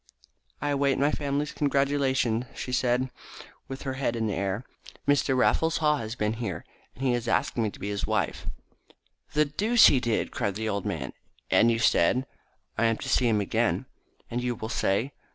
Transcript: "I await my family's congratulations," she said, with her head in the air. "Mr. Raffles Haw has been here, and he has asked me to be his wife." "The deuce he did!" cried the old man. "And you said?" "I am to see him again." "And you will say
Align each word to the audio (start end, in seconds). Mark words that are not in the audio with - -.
"I 0.63 0.69
await 0.69 0.97
my 0.97 1.11
family's 1.11 1.51
congratulations," 1.51 2.45
she 2.55 2.71
said, 2.71 3.11
with 3.67 3.83
her 3.83 3.93
head 3.93 4.15
in 4.15 4.25
the 4.25 4.33
air. 4.33 4.63
"Mr. 5.07 5.37
Raffles 5.37 5.77
Haw 5.77 5.97
has 5.97 6.15
been 6.15 6.33
here, 6.41 6.65
and 6.95 7.03
he 7.05 7.13
has 7.13 7.27
asked 7.27 7.55
me 7.55 7.69
to 7.69 7.79
be 7.79 7.89
his 7.89 8.07
wife." 8.07 8.47
"The 9.33 9.45
deuce 9.45 9.85
he 9.85 9.99
did!" 9.99 10.31
cried 10.31 10.55
the 10.55 10.67
old 10.67 10.87
man. 10.87 11.13
"And 11.51 11.69
you 11.69 11.77
said?" 11.77 12.25
"I 12.79 12.85
am 12.85 12.97
to 12.97 13.09
see 13.09 13.27
him 13.27 13.41
again." 13.41 13.85
"And 14.31 14.41
you 14.41 14.55
will 14.55 14.69
say 14.69 15.13